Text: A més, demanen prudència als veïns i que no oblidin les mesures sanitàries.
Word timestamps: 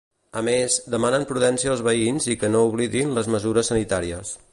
A 0.39 0.41
més, 0.45 0.77
demanen 0.93 1.25
prudència 1.31 1.71
als 1.73 1.83
veïns 1.89 2.27
i 2.35 2.37
que 2.45 2.51
no 2.57 2.63
oblidin 2.71 3.13
les 3.19 3.29
mesures 3.35 3.71
sanitàries. 3.75 4.33